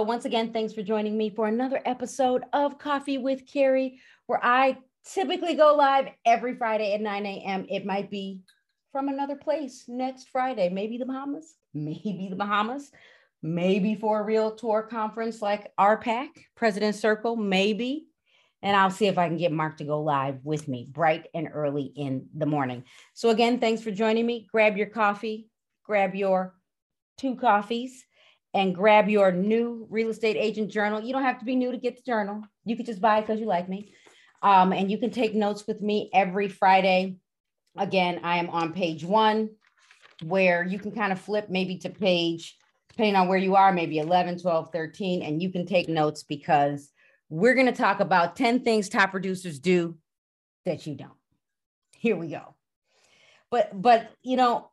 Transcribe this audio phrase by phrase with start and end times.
[0.00, 4.42] So, once again, thanks for joining me for another episode of Coffee with Carrie, where
[4.42, 7.66] I typically go live every Friday at 9 a.m.
[7.68, 8.40] It might be
[8.92, 12.90] from another place next Friday, maybe the Bahamas, maybe the Bahamas,
[13.42, 18.06] maybe for a real tour conference like RPAC, President Circle, maybe.
[18.62, 21.50] And I'll see if I can get Mark to go live with me bright and
[21.52, 22.84] early in the morning.
[23.12, 24.46] So, again, thanks for joining me.
[24.50, 25.50] Grab your coffee,
[25.84, 26.54] grab your
[27.18, 28.06] two coffees,
[28.54, 31.00] and grab your new real estate agent journal.
[31.00, 32.42] You don't have to be new to get the journal.
[32.64, 33.94] You could just buy it because you like me.
[34.42, 37.16] Um, and you can take notes with me every Friday.
[37.76, 39.50] Again, I am on page one
[40.22, 42.56] where you can kind of flip maybe to page,
[42.88, 46.90] depending on where you are, maybe 11, 12, 13, and you can take notes because
[47.28, 49.96] we're going to talk about 10 things top producers do
[50.66, 51.12] that you don't.
[51.92, 52.56] Here we go.
[53.50, 54.69] But, but, you know,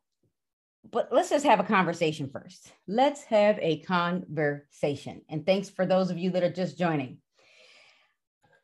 [0.92, 2.72] but let's just have a conversation first.
[2.88, 5.22] Let's have a conversation.
[5.30, 7.18] And thanks for those of you that are just joining.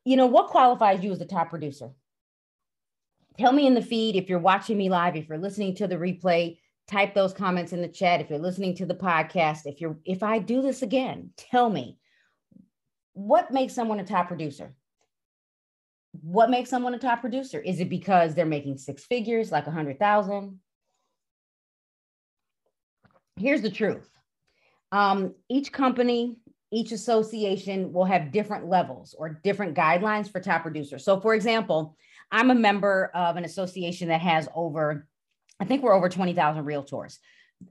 [0.05, 1.91] You know, what qualifies you as a top producer?
[3.38, 5.95] Tell me in the feed if you're watching me live, if you're listening to the
[5.95, 8.21] replay, type those comments in the chat.
[8.21, 11.97] If you're listening to the podcast, if you're if I do this again, tell me
[13.13, 14.75] what makes someone a top producer?
[16.21, 17.59] What makes someone a top producer?
[17.59, 20.59] Is it because they're making six figures, like a hundred thousand?
[23.37, 24.09] Here's the truth.
[24.91, 26.37] Um, each company,
[26.71, 31.03] each association will have different levels or different guidelines for top producers.
[31.03, 31.97] So, for example,
[32.31, 35.07] I'm a member of an association that has over,
[35.59, 37.17] I think we're over 20,000 realtors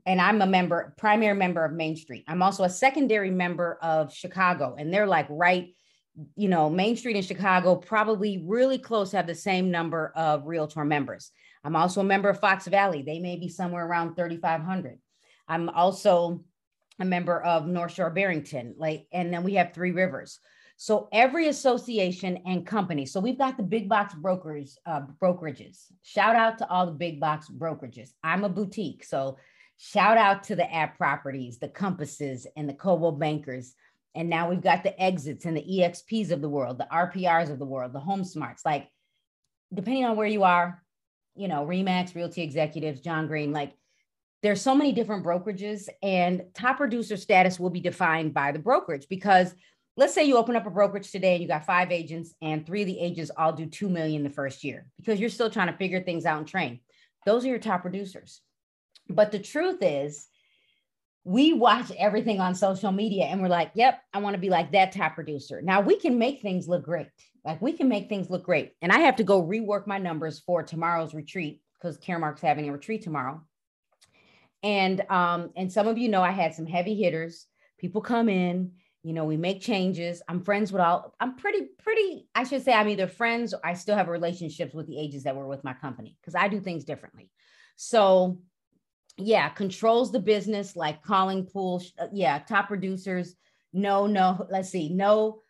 [0.07, 2.25] and I'm a member, primary member of Main Street.
[2.29, 5.75] I'm also a secondary member of Chicago, and they're like right,
[6.37, 10.85] you know, Main Street in Chicago probably really close have the same number of realtor
[10.85, 11.31] members.
[11.65, 13.03] I'm also a member of Fox Valley.
[13.03, 14.99] They may be somewhere around 3,500.
[15.49, 16.45] I'm also
[17.01, 20.39] a member of North Shore Barrington, like, and then we have Three Rivers.
[20.77, 23.07] So every association and company.
[23.07, 25.87] So we've got the big box brokers, uh, brokerages.
[26.03, 28.11] Shout out to all the big box brokerages.
[28.25, 29.37] I'm a boutique, so
[29.85, 33.75] Shout out to the @properties, the compasses, and the Coldwell Bankers.
[34.15, 37.59] And now we've got the exits and the EXPs of the world, the RPRs of
[37.59, 38.65] the world, the home smarts.
[38.65, 38.89] Like,
[39.75, 40.81] depending on where you are,
[41.35, 43.73] you know, Remax, Realty Executives, John Greene, like,
[44.43, 49.07] there's so many different brokerages, and top producer status will be defined by the brokerage
[49.09, 49.55] because
[49.97, 52.83] let's say you open up a brokerage today and you got five agents and three
[52.83, 55.77] of the agents all do 2 million the first year because you're still trying to
[55.77, 56.81] figure things out and train
[57.27, 58.41] those are your top producers
[59.09, 60.29] but the truth is,
[61.25, 64.73] we watch everything on social media and we're like, yep, I want to be like
[64.73, 65.63] that top producer.
[65.63, 67.07] Now we can make things look great.
[67.45, 68.73] Like we can make things look great.
[68.83, 72.73] And I have to go rework my numbers for tomorrow's retreat because Caremark's having a
[72.73, 73.41] retreat tomorrow.
[74.63, 77.47] And um, and some of you know I had some heavy hitters.
[77.79, 80.23] People come in, you know, we make changes.
[80.29, 83.75] I'm friends with all, I'm pretty, pretty, I should say I'm either friends or I
[83.75, 86.85] still have relationships with the agents that were with my company because I do things
[86.85, 87.29] differently.
[87.75, 88.39] So
[89.19, 91.83] yeah, controls the business like calling pool.
[91.99, 93.35] Uh, yeah, top producers.
[93.73, 94.89] No, no, let's see.
[94.91, 95.41] No,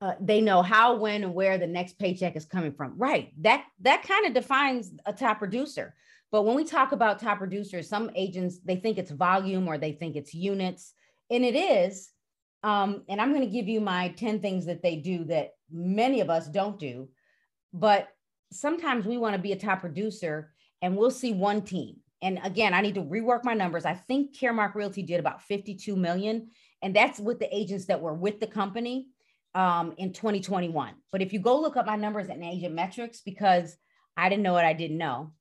[0.00, 2.96] uh, they know how, when, and where the next paycheck is coming from.
[2.96, 3.32] Right.
[3.40, 5.94] That that kind of defines a top producer.
[6.32, 9.92] But when we talk about top producers, some agents they think it's volume or they
[9.92, 10.94] think it's units,
[11.30, 12.10] and it is.
[12.62, 16.20] Um, and I'm going to give you my 10 things that they do that many
[16.20, 17.08] of us don't do.
[17.72, 18.08] But
[18.52, 20.52] sometimes we want to be a top producer
[20.82, 23.84] and we'll see one team and again, I need to rework my numbers.
[23.84, 26.50] I think Caremark Realty did about 52 million,
[26.82, 29.08] and that's with the agents that were with the company
[29.54, 30.94] um, in 2021.
[31.10, 33.76] But if you go look up my numbers at Agent Metrics, because
[34.16, 35.32] I didn't know what I didn't know,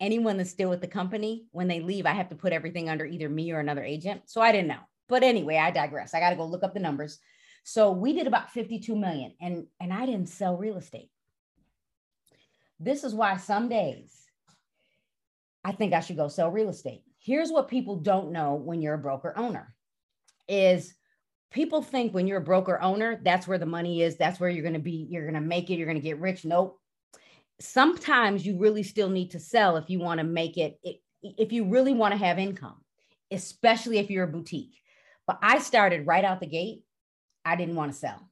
[0.00, 3.04] anyone that's still with the company, when they leave, I have to put everything under
[3.04, 4.22] either me or another agent.
[4.26, 4.80] So I didn't know.
[5.08, 6.14] But anyway, I digress.
[6.14, 7.18] I got to go look up the numbers.
[7.64, 11.10] So we did about 52 million, and and I didn't sell real estate.
[12.80, 14.18] This is why some days
[15.64, 17.02] I think I should go sell real estate.
[17.18, 19.74] Here's what people don't know when you're a broker owner
[20.48, 20.94] is
[21.50, 24.62] people think when you're a broker owner, that's where the money is, that's where you're
[24.62, 26.44] going to be, you're going to make it, you're going to get rich.
[26.44, 26.77] Nope.
[27.60, 30.78] Sometimes you really still need to sell if you want to make it,
[31.22, 32.76] if you really want to have income,
[33.30, 34.76] especially if you're a boutique.
[35.26, 36.82] But I started right out the gate.
[37.44, 38.30] I didn't want to sell.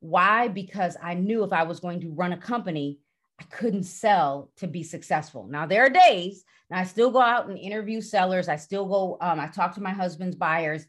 [0.00, 0.48] Why?
[0.48, 2.98] Because I knew if I was going to run a company,
[3.38, 5.46] I couldn't sell to be successful.
[5.46, 8.48] Now there are days, and I still go out and interview sellers.
[8.48, 10.86] I still go, um, I talk to my husband's buyers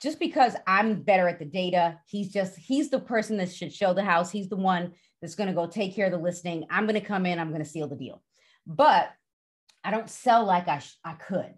[0.00, 1.98] just because I'm better at the data.
[2.06, 4.30] He's just, he's the person that should show the house.
[4.30, 6.66] He's the one that's going to go take care of the listing.
[6.70, 8.22] I'm going to come in, I'm going to seal the deal.
[8.66, 9.10] But
[9.84, 11.54] I don't sell like I, sh- I could.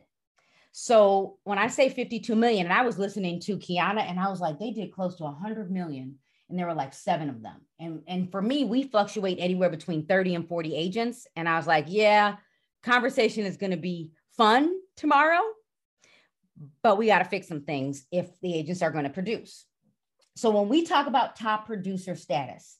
[0.73, 4.41] So when I say 52 million, and I was listening to Kiana and I was
[4.41, 6.19] like, they did close to 100 million
[6.49, 7.61] and there were like seven of them.
[7.79, 11.27] And, and for me, we fluctuate anywhere between 30 and 40 agents.
[11.37, 12.37] And I was like, yeah,
[12.83, 15.41] conversation is going to be fun tomorrow,
[16.83, 19.67] but we got to fix some things if the agents are going to produce.
[20.37, 22.79] So when we talk about top producer status,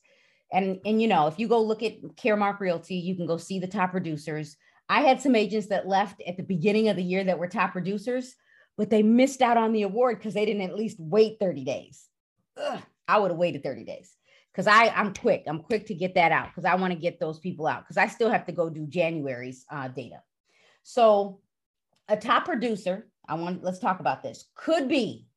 [0.51, 3.59] and, and you know, if you go look at Caremark Realty, you can go see
[3.59, 4.55] the top producers.
[4.87, 7.71] I had some agents that left at the beginning of the year that were top
[7.71, 8.35] producers,
[8.77, 12.07] but they missed out on the award because they didn't at least wait 30 days.
[12.57, 14.15] Ugh, I would have waited 30 days
[14.51, 15.43] because I I'm quick.
[15.47, 17.97] I'm quick to get that out because I want to get those people out because
[17.97, 20.21] I still have to go do January's uh, data.
[20.83, 21.39] So
[22.07, 24.45] a top producer, I want let's talk about this.
[24.55, 25.27] Could be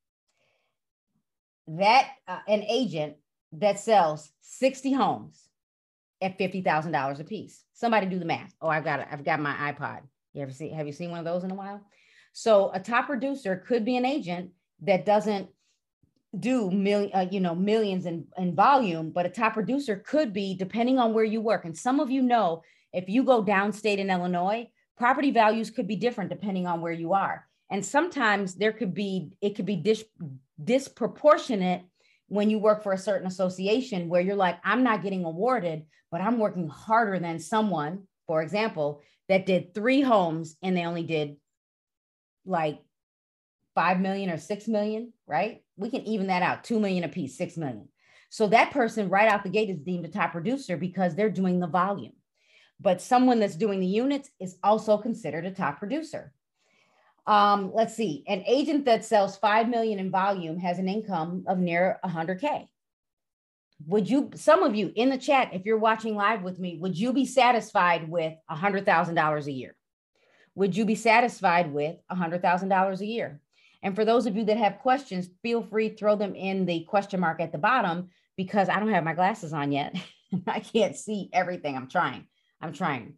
[1.68, 3.16] that uh, an agent
[3.52, 5.48] that sells 60 homes
[6.22, 7.64] at $50,000 a piece.
[7.72, 8.54] Somebody do the math.
[8.60, 10.00] Oh, I've got I've got my iPod.
[10.32, 11.80] You ever see have you seen one of those in a while?
[12.32, 14.50] So a top producer could be an agent
[14.82, 15.48] that doesn't
[16.38, 20.54] do million uh, you know millions in, in volume but a top producer could be
[20.54, 22.62] depending on where you work and some of you know
[22.92, 24.68] if you go downstate in illinois
[24.98, 29.32] property values could be different depending on where you are and sometimes there could be
[29.40, 30.04] it could be dis-
[30.62, 31.82] disproportionate
[32.28, 36.20] when you work for a certain association where you're like i'm not getting awarded but
[36.20, 41.36] i'm working harder than someone for example that did three homes and they only did
[42.44, 42.80] like
[43.74, 45.62] 5 million or 6 million right?
[45.76, 47.88] We can even that out 2 million a piece 6 million.
[48.30, 51.60] So that person right out the gate is deemed a top producer because they're doing
[51.60, 52.12] the volume.
[52.80, 56.32] But someone that's doing the units is also considered a top producer
[57.26, 61.58] um, let's see an agent that sells 5 million in volume has an income of
[61.58, 62.68] near 100k
[63.86, 66.98] would you some of you in the chat if you're watching live with me would
[66.98, 69.76] you be satisfied with $100000 a year
[70.54, 73.40] would you be satisfied with $100000 a year
[73.86, 77.20] and for those of you that have questions, feel free throw them in the question
[77.20, 79.94] mark at the bottom because I don't have my glasses on yet.
[80.46, 81.76] I can't see everything.
[81.76, 82.26] I'm trying.
[82.60, 83.14] I'm trying.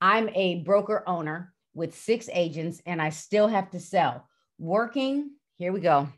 [0.00, 4.28] I'm a broker owner with six agents and I still have to sell.
[4.58, 6.08] Working, here we go.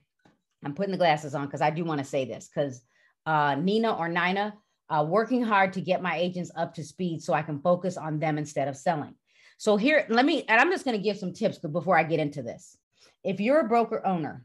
[0.64, 2.82] I'm putting the glasses on because I do want to say this because
[3.26, 4.54] uh, Nina or Nina,
[4.88, 8.18] uh, working hard to get my agents up to speed so I can focus on
[8.18, 9.14] them instead of selling.
[9.58, 12.20] So here, let me, and I'm just going to give some tips before I get
[12.20, 12.76] into this
[13.24, 14.44] if you're a broker owner,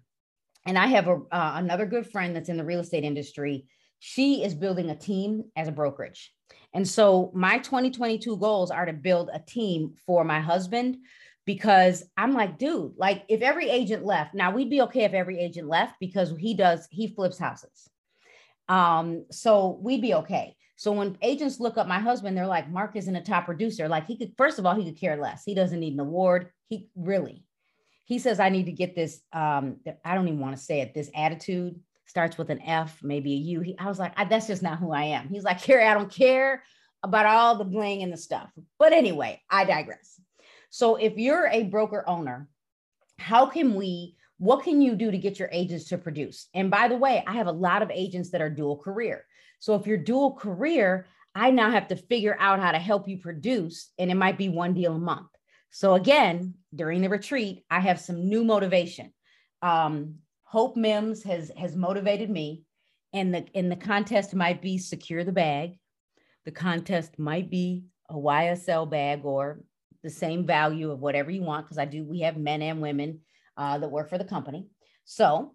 [0.65, 3.67] and I have a, uh, another good friend that's in the real estate industry,
[3.99, 6.33] she is building a team as a brokerage.
[6.73, 10.97] And so my 2022 goals are to build a team for my husband
[11.45, 15.39] because I'm like, dude, like if every agent left, now we'd be okay if every
[15.39, 17.89] agent left because he does, he flips houses.
[18.67, 20.55] Um, so we'd be okay.
[20.75, 23.87] So when agents look up my husband, they're like, Mark isn't a top producer.
[23.87, 25.43] Like he could, first of all, he could care less.
[25.45, 26.51] He doesn't need an award.
[26.67, 27.45] He really,
[28.03, 29.21] he says I need to get this.
[29.33, 30.93] Um, I don't even want to say it.
[30.93, 33.61] This attitude starts with an F, maybe a U.
[33.61, 35.29] He, I was like, I, that's just not who I am.
[35.29, 36.63] He's like, here, I don't care
[37.03, 38.49] about all the bling and the stuff.
[38.79, 40.19] But anyway, I digress.
[40.69, 42.49] So if you're a broker owner,
[43.19, 44.15] how can we?
[44.39, 46.47] What can you do to get your agents to produce?
[46.53, 49.25] And by the way, I have a lot of agents that are dual career.
[49.59, 53.17] So if you're dual career, I now have to figure out how to help you
[53.17, 55.27] produce, and it might be one deal a month.
[55.71, 59.13] So again, during the retreat, I have some new motivation.
[59.61, 60.15] Um,
[60.49, 62.63] Hope Mims has has motivated me,
[63.13, 65.77] and the and the contest might be secure the bag.
[66.45, 69.59] The contest might be a YSL bag or
[70.03, 72.05] the same value of whatever you want because I do.
[72.05, 73.19] We have men and women
[73.57, 74.67] uh, that work for the company.
[75.03, 75.53] So,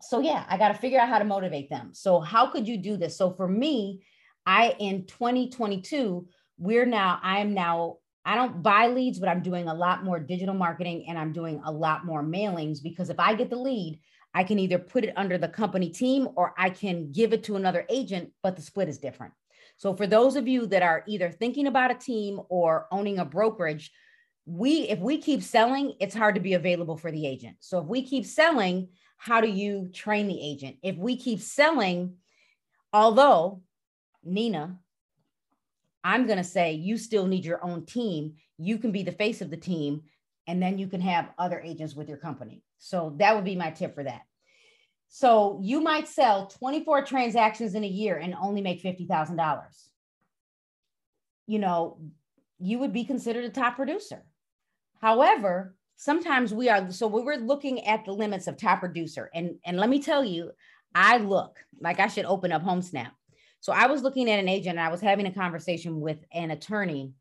[0.00, 1.90] so yeah, I got to figure out how to motivate them.
[1.92, 3.14] So how could you do this?
[3.14, 4.04] So for me,
[4.46, 7.98] I in 2022, we're now I am now
[8.28, 11.62] I don't buy leads, but I'm doing a lot more digital marketing and I'm doing
[11.64, 14.00] a lot more mailings because if I get the lead,
[14.34, 17.56] I can either put it under the company team or I can give it to
[17.56, 19.32] another agent, but the split is different.
[19.78, 23.24] So for those of you that are either thinking about a team or owning a
[23.24, 23.90] brokerage,
[24.44, 27.56] we if we keep selling, it's hard to be available for the agent.
[27.60, 30.76] So if we keep selling, how do you train the agent?
[30.82, 32.16] If we keep selling,
[32.92, 33.62] although
[34.22, 34.80] Nina,
[36.04, 38.34] I'm going to say you still need your own team.
[38.56, 40.02] You can be the face of the team,
[40.46, 42.62] and then you can have other agents with your company.
[42.78, 44.22] So that would be my tip for that.
[45.08, 49.60] So you might sell 24 transactions in a year and only make $50,000.
[51.46, 51.98] You know,
[52.58, 54.22] you would be considered a top producer.
[55.00, 59.56] However, sometimes we are so we are looking at the limits of top producer and
[59.64, 60.50] and let me tell you
[60.94, 63.10] i look like i should open up homesnap
[63.60, 66.50] so I was looking at an agent and I was having a conversation with an
[66.50, 67.12] attorney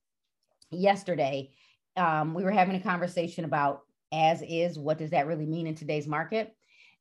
[0.72, 1.52] yesterday.
[1.96, 4.78] Um, we were having a conversation about as is.
[4.78, 6.56] What does that really mean in today's market?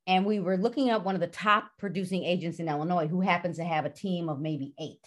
[0.06, 3.56] And we were looking at one of the top producing agents in Illinois who happens
[3.56, 5.04] to have a team of maybe eight.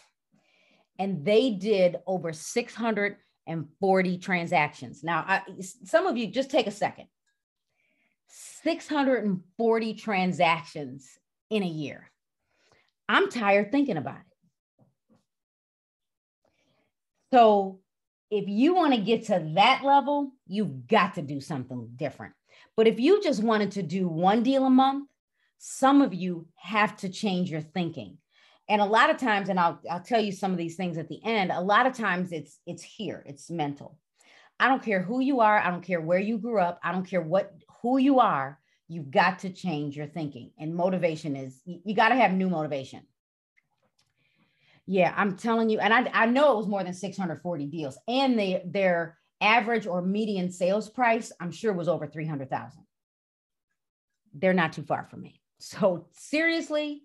[0.97, 5.03] And they did over 640 transactions.
[5.03, 5.41] Now, I,
[5.85, 7.07] some of you just take a second
[8.27, 11.17] 640 transactions
[11.49, 12.11] in a year.
[13.09, 15.17] I'm tired thinking about it.
[17.33, 17.79] So,
[18.31, 22.33] if you want to get to that level, you've got to do something different.
[22.77, 25.09] But if you just wanted to do one deal a month,
[25.57, 28.17] some of you have to change your thinking.
[28.69, 31.09] And a lot of times, and I'll, I'll tell you some of these things at
[31.09, 33.97] the end, a lot of times it's it's here, it's mental.
[34.59, 37.07] I don't care who you are, I don't care where you grew up, I don't
[37.07, 37.51] care what
[37.81, 38.59] who you are,
[38.89, 40.51] you've got to change your thinking.
[40.59, 43.03] And motivation is you, got to have new motivation.
[44.85, 48.37] Yeah, I'm telling you, and I, I know it was more than 640 deals, and
[48.37, 52.81] they their average or median sales price, I'm sure was over 300,000.
[54.33, 55.39] They're not too far from me.
[55.61, 57.03] So seriously,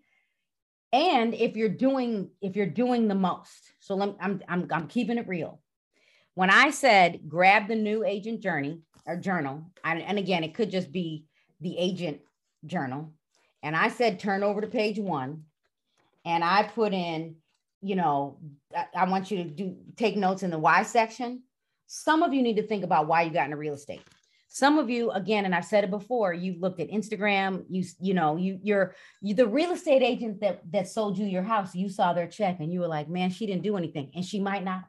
[0.93, 5.19] and if you're doing if you're doing the most, so let, I'm I'm I'm keeping
[5.19, 5.61] it real.
[6.35, 10.93] When I said grab the new agent journey or journal, and again, it could just
[10.93, 11.27] be
[11.61, 12.21] the agent
[12.67, 13.13] journal,
[13.63, 15.45] and I said turn over to page one,
[16.25, 17.37] and I put in,
[17.83, 18.39] you know,
[18.95, 21.43] I, want you to do take notes in the why section
[21.87, 24.03] some of you need to think about why you got into real estate.
[24.49, 28.15] Some of you, again, and I've said it before, you've looked at Instagram, you, you
[28.15, 31.89] know, you you're you the real estate agent that that sold you your house, you
[31.89, 34.13] saw their check and you were like, man, she didn't do anything.
[34.15, 34.85] And she might not,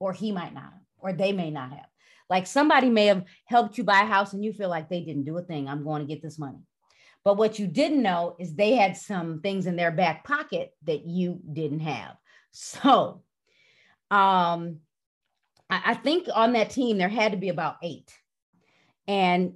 [0.00, 1.86] or he might not, or they may not have.
[2.30, 5.24] Like somebody may have helped you buy a house and you feel like they didn't
[5.24, 5.68] do a thing.
[5.68, 6.60] I'm going to get this money.
[7.24, 11.04] But what you didn't know is they had some things in their back pocket that
[11.06, 12.16] you didn't have.
[12.52, 13.22] So
[14.10, 14.78] um
[15.68, 18.12] I, I think on that team there had to be about eight.
[19.06, 19.54] And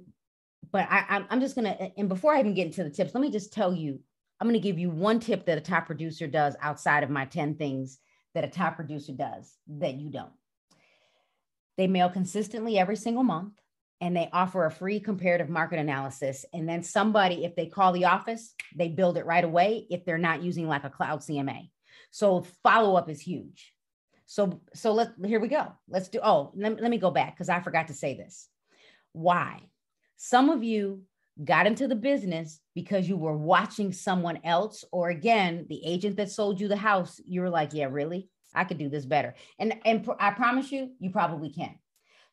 [0.71, 3.31] but I, I'm just gonna and before I even get into the tips, let me
[3.31, 3.99] just tell you,
[4.39, 7.55] I'm gonna give you one tip that a top producer does outside of my 10
[7.55, 7.99] things
[8.33, 10.31] that a top producer does that you don't.
[11.77, 13.53] They mail consistently every single month
[14.01, 16.45] and they offer a free comparative market analysis.
[16.53, 20.17] And then somebody, if they call the office, they build it right away if they're
[20.17, 21.69] not using like a cloud CMA.
[22.11, 23.73] So follow up is huge.
[24.25, 25.71] So, so let's here we go.
[25.87, 26.19] Let's do.
[26.23, 28.49] Oh, let, let me go back because I forgot to say this.
[29.13, 29.61] Why?
[30.17, 31.03] Some of you
[31.43, 36.31] got into the business because you were watching someone else, or again, the agent that
[36.31, 37.21] sold you the house.
[37.25, 40.91] You were like, "Yeah, really, I could do this better." And and I promise you,
[40.99, 41.75] you probably can.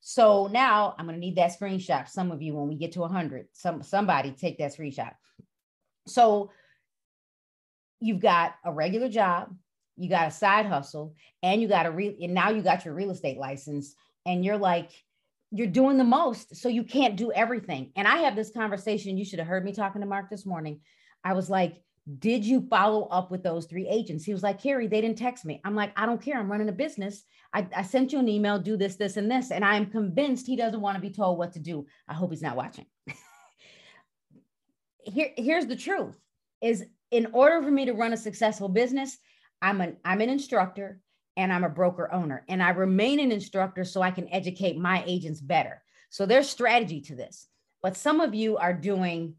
[0.00, 2.08] So now I'm going to need that screenshot.
[2.08, 5.12] Some of you, when we get to 100, some somebody take that screenshot.
[6.06, 6.50] So
[8.00, 9.54] you've got a regular job,
[9.96, 12.94] you got a side hustle and you got a real and now you got your
[12.94, 13.94] real estate license
[14.26, 14.90] and you're like
[15.50, 19.24] you're doing the most so you can't do everything and i have this conversation you
[19.24, 20.80] should have heard me talking to mark this morning
[21.24, 21.82] i was like
[22.18, 24.24] did you follow up with those three agents?
[24.24, 25.60] He was like carrie they didn't text me.
[25.64, 26.38] I'm like i don't care.
[26.38, 27.24] I'm running a business.
[27.54, 30.56] I, I sent you an email do this this and this and i'm convinced he
[30.56, 31.86] doesn't want to be told what to do.
[32.08, 32.86] I hope he's not watching.
[35.04, 36.16] Here, here's the truth
[36.60, 39.18] is in order for me to run a successful business
[39.60, 41.00] I'm an I'm an instructor
[41.36, 45.02] and I'm a broker owner and I remain an instructor so I can educate my
[45.06, 45.82] agents better.
[46.10, 47.46] So there's strategy to this.
[47.82, 49.36] But some of you are doing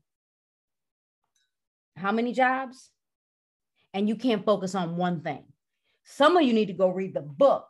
[1.96, 2.90] how many jobs?
[3.94, 5.44] And you can't focus on one thing.
[6.04, 7.68] Some of you need to go read the book,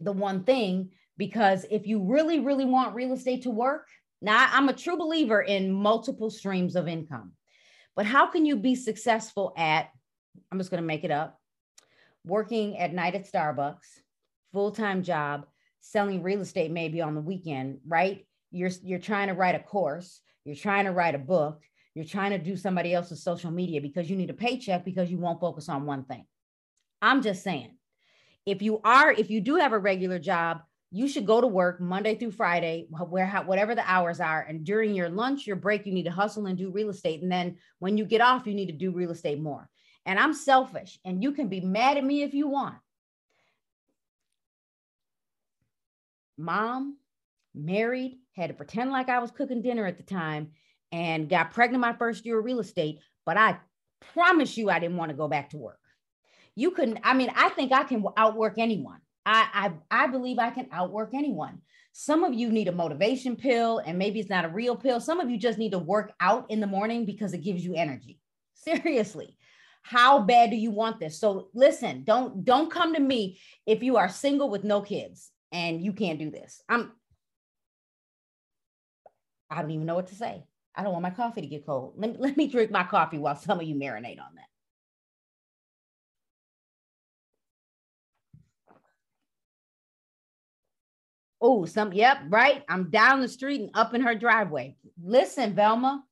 [0.00, 3.86] The One Thing, because if you really, really want real estate to work,
[4.22, 7.32] now I'm a true believer in multiple streams of income.
[7.96, 9.88] But how can you be successful at,
[10.50, 11.40] I'm just going to make it up,
[12.24, 14.00] working at night at Starbucks,
[14.52, 15.46] full time job,
[15.80, 18.26] selling real estate maybe on the weekend, right?
[18.50, 21.62] You're you're trying to write a course, you're trying to write a book,
[21.98, 25.18] you're trying to do somebody else's social media because you need a paycheck because you
[25.18, 26.24] won't focus on one thing.
[27.02, 27.76] I'm just saying,
[28.46, 31.80] if you are, if you do have a regular job, you should go to work
[31.80, 35.92] Monday through Friday, where whatever the hours are, and during your lunch, your break, you
[35.92, 38.66] need to hustle and do real estate, and then when you get off, you need
[38.66, 39.68] to do real estate more
[40.08, 42.76] and I'm selfish, and you can be mad at me if you want.
[46.38, 46.96] Mom,
[47.54, 50.52] married, had to pretend like I was cooking dinner at the time,
[50.92, 53.00] and got pregnant my first year of real estate.
[53.26, 53.58] But I
[54.12, 55.78] promise you, I didn't want to go back to work.
[56.54, 59.00] You couldn't, I mean, I think I can outwork anyone.
[59.24, 61.60] I, I, I believe I can outwork anyone.
[61.92, 65.00] Some of you need a motivation pill, and maybe it's not a real pill.
[65.00, 67.74] Some of you just need to work out in the morning because it gives you
[67.74, 68.20] energy.
[68.54, 69.36] Seriously
[69.82, 73.96] how bad do you want this so listen don't don't come to me if you
[73.96, 76.92] are single with no kids and you can't do this i'm
[79.50, 80.44] I don't even know what to say.
[80.78, 81.94] I don't want my coffee to get cold.
[81.96, 84.46] Let, let me drink my coffee while some of you marinate on that.
[91.40, 92.64] Oh, some, yep, right.
[92.68, 94.76] I'm down the street and up in her driveway.
[95.02, 96.04] Listen, Velma,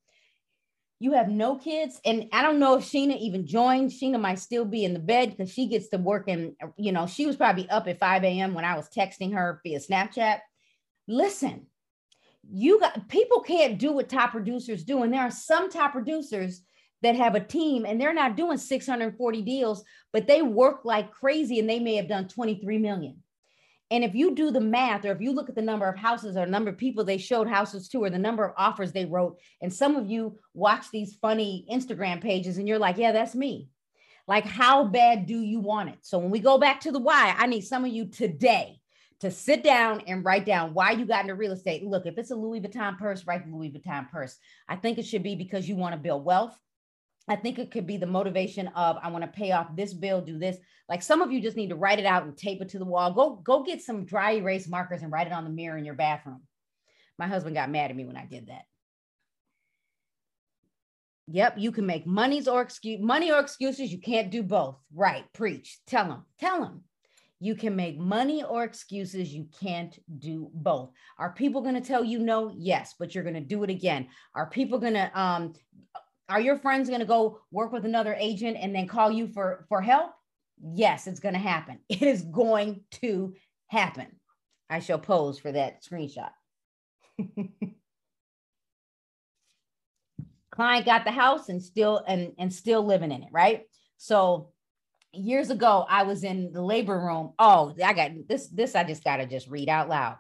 [0.99, 2.01] you have no kids.
[2.05, 3.91] And I don't know if Sheena even joined.
[3.91, 7.07] Sheena might still be in the bed because she gets to work and, you know,
[7.07, 8.55] she was probably up at 5 a.m.
[8.55, 10.41] when I was texting her via Snapchat.
[11.07, 11.67] Listen,
[12.51, 15.03] you got people can't do what top producers do.
[15.03, 16.63] And there are some top producers
[17.03, 21.59] that have a team and they're not doing 640 deals, but they work like crazy
[21.59, 23.23] and they may have done 23 million.
[23.91, 26.37] And if you do the math, or if you look at the number of houses
[26.37, 29.39] or number of people they showed houses to, or the number of offers they wrote,
[29.63, 33.69] and some of you watch these funny Instagram pages and you're like, yeah, that's me.
[34.27, 35.99] Like, how bad do you want it?
[36.01, 38.81] So when we go back to the why, I need some of you today
[39.21, 41.85] to sit down and write down why you got into real estate.
[41.85, 44.37] Look, if it's a Louis Vuitton purse, write Louis Vuitton purse.
[44.69, 46.57] I think it should be because you want to build wealth.
[47.29, 50.21] I think it could be the motivation of I want to pay off this bill,
[50.21, 50.59] do this.
[50.89, 52.85] Like some of you just need to write it out and tape it to the
[52.85, 53.13] wall.
[53.13, 55.95] Go go get some dry erase markers and write it on the mirror in your
[55.95, 56.43] bathroom.
[57.19, 58.63] My husband got mad at me when I did that.
[61.29, 63.91] Yep, you can make monies or excuse money or excuses.
[63.91, 64.77] You can't do both.
[64.95, 65.25] Right?
[65.33, 65.81] Preach.
[65.87, 66.25] Tell them.
[66.39, 66.83] Tell them.
[67.39, 69.33] You can make money or excuses.
[69.33, 70.91] You can't do both.
[71.19, 72.51] Are people going to tell you no?
[72.57, 74.09] Yes, but you're going to do it again.
[74.35, 75.53] Are people going to um
[76.29, 79.65] are your friends going to go work with another agent and then call you for
[79.69, 80.13] for help
[80.75, 83.35] yes it's going to happen it is going to
[83.69, 84.07] happen
[84.71, 86.31] i shall pose for that screenshot
[90.51, 93.63] client got the house and still and and still living in it right
[93.99, 94.51] so
[95.17, 99.05] years ago i was in the labor room oh i got this this i just
[99.05, 100.17] got to just read out loud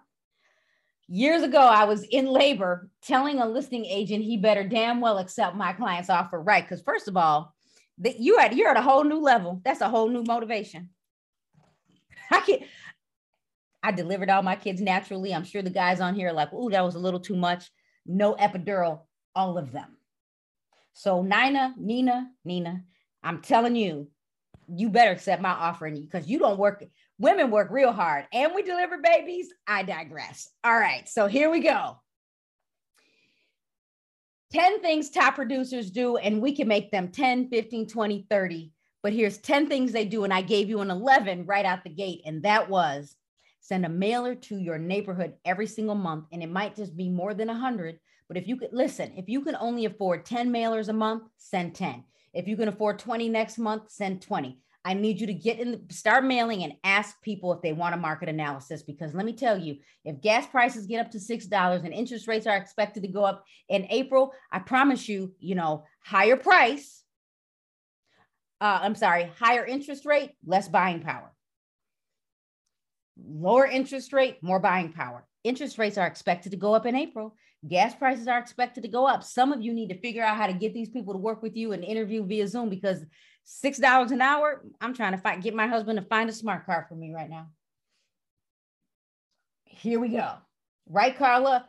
[1.08, 5.54] Years ago, I was in labor telling a listing agent he better damn well accept
[5.54, 6.64] my client's offer, right?
[6.64, 7.54] Because first of all,
[7.98, 9.60] that you at you're at a whole new level.
[9.64, 10.90] That's a whole new motivation.
[12.30, 12.58] I can
[13.84, 15.32] I delivered all my kids naturally.
[15.32, 17.70] I'm sure the guys on here are like, oh, that was a little too much.
[18.04, 19.96] No epidural, all of them.
[20.92, 22.82] So Nina, Nina, Nina,
[23.22, 24.08] I'm telling you,
[24.68, 26.82] you better accept my offer because you don't work
[27.18, 29.48] Women work real hard and we deliver babies.
[29.66, 30.50] I digress.
[30.62, 31.08] All right.
[31.08, 31.96] So here we go.
[34.52, 38.72] 10 things top producers do, and we can make them 10, 15, 20, 30.
[39.02, 40.24] But here's 10 things they do.
[40.24, 42.22] And I gave you an 11 right out the gate.
[42.26, 43.16] And that was
[43.60, 46.26] send a mailer to your neighborhood every single month.
[46.32, 47.98] And it might just be more than 100.
[48.28, 51.74] But if you could listen, if you can only afford 10 mailers a month, send
[51.74, 52.04] 10.
[52.36, 54.58] If you can afford 20 next month, send 20.
[54.84, 57.94] I need you to get in the start mailing and ask people if they want
[57.94, 58.84] a market analysis.
[58.84, 62.28] Because let me tell you, if gas prices get up to six dollars and interest
[62.28, 67.02] rates are expected to go up in April, I promise you, you know, higher price.
[68.60, 71.32] Uh, I'm sorry, higher interest rate, less buying power.
[73.18, 75.26] Lower interest rate, more buying power.
[75.42, 77.34] Interest rates are expected to go up in April.
[77.68, 79.24] Gas prices are expected to go up.
[79.24, 81.56] Some of you need to figure out how to get these people to work with
[81.56, 83.04] you and interview via Zoom because
[83.44, 84.62] six dollars an hour.
[84.80, 87.48] I'm trying to get my husband to find a smart car for me right now.
[89.64, 90.34] Here we go.
[90.88, 91.66] Right, Carla?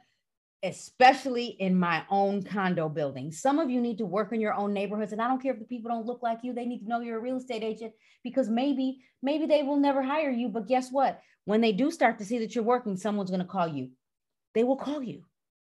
[0.64, 3.32] Especially in my own condo building.
[3.32, 5.12] Some of you need to work in your own neighborhoods.
[5.12, 7.00] And I don't care if the people don't look like you, they need to know
[7.02, 10.50] you're a real estate agent because maybe, maybe they will never hire you.
[10.50, 11.22] But guess what?
[11.46, 13.92] When they do start to see that you're working, someone's going to call you.
[14.56, 15.24] They will call you.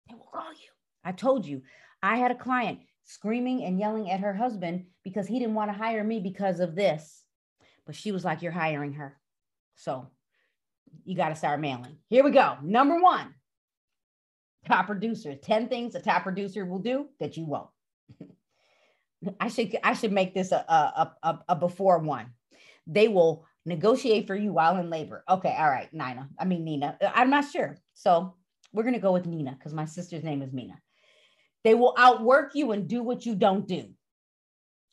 [0.07, 0.69] They will call you.
[1.03, 1.61] I told you.
[2.01, 5.77] I had a client screaming and yelling at her husband because he didn't want to
[5.77, 7.23] hire me because of this.
[7.85, 9.17] But she was like, You're hiring her.
[9.75, 10.07] So
[11.05, 11.97] you got to start mailing.
[12.09, 12.57] Here we go.
[12.61, 13.33] Number one
[14.67, 17.69] top producer 10 things a top producer will do that you won't.
[19.39, 22.27] I should I should make this a, a, a, a before one.
[22.85, 25.23] They will negotiate for you while in labor.
[25.29, 26.29] Okay, all right, Nina.
[26.39, 26.97] I mean Nina.
[27.15, 27.77] I'm not sure.
[27.93, 28.35] So
[28.77, 30.79] we're gonna go with Nina because my sister's name is Mina.
[31.63, 33.89] They will outwork you and do what you don't do.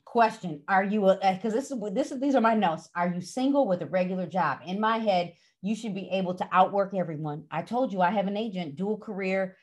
[0.06, 2.88] Question: Are you because uh, this is this is these are my notes.
[2.96, 4.60] Are you single with a regular job?
[4.64, 7.44] In my head, you should be able to outwork everyone.
[7.50, 9.58] I told you I have an agent, dual career,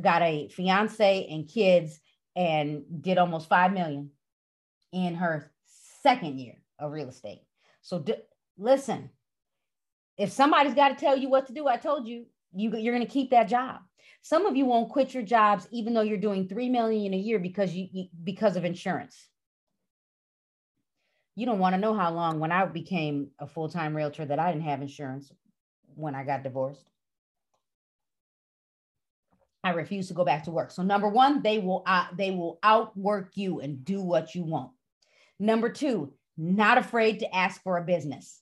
[0.00, 2.00] got a fiance and kids,
[2.34, 4.10] and did almost five million
[4.90, 5.52] in her
[6.02, 7.42] second year of real estate.
[7.82, 8.14] So d-
[8.56, 9.10] listen,
[10.16, 12.24] if somebody's got to tell you what to do, I told you,
[12.56, 13.80] you you're going to keep that job.
[14.22, 17.38] Some of you won't quit your jobs even though you're doing 3 million a year
[17.38, 19.28] because you, you because of insurance.
[21.36, 24.50] You don't want to know how long when I became a full-time realtor that I
[24.50, 25.30] didn't have insurance
[25.94, 26.84] when I got divorced.
[29.62, 30.70] I refuse to go back to work.
[30.70, 34.70] So number one, they will uh, they will outwork you and do what you want.
[35.38, 38.40] Number two, not afraid to ask for a business.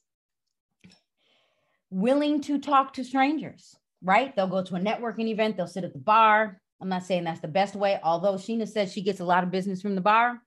[1.90, 4.34] Willing to talk to strangers, right?
[4.36, 6.60] They'll go to a networking event, they'll sit at the bar.
[6.80, 9.50] I'm not saying that's the best way, although Sheena says she gets a lot of
[9.50, 10.40] business from the bar.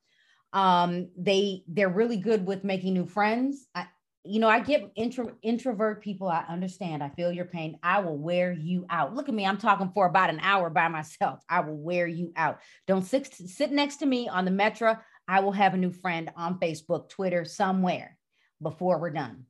[0.53, 3.67] Um, they they're really good with making new friends.
[3.73, 3.87] I,
[4.23, 6.27] you know, I get intro, introvert people.
[6.27, 7.01] I understand.
[7.01, 7.79] I feel your pain.
[7.81, 9.15] I will wear you out.
[9.15, 9.45] Look at me.
[9.45, 11.39] I'm talking for about an hour by myself.
[11.49, 12.59] I will wear you out.
[12.87, 14.97] Don't sit, sit next to me on the metro.
[15.27, 18.17] I will have a new friend on Facebook, Twitter, somewhere
[18.61, 19.45] before we're done.